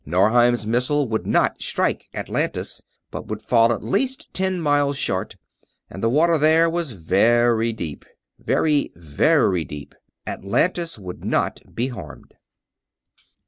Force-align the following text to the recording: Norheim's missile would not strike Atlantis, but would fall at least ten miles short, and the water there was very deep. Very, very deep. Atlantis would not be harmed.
Norheim's 0.03 0.65
missile 0.65 1.07
would 1.09 1.27
not 1.27 1.61
strike 1.61 2.09
Atlantis, 2.15 2.81
but 3.11 3.27
would 3.27 3.39
fall 3.39 3.71
at 3.71 3.83
least 3.83 4.33
ten 4.33 4.59
miles 4.59 4.97
short, 4.97 5.35
and 5.91 6.01
the 6.01 6.09
water 6.09 6.39
there 6.39 6.67
was 6.67 6.93
very 6.93 7.71
deep. 7.71 8.03
Very, 8.39 8.91
very 8.95 9.63
deep. 9.63 9.93
Atlantis 10.25 10.97
would 10.97 11.23
not 11.23 11.59
be 11.75 11.89
harmed. 11.89 12.33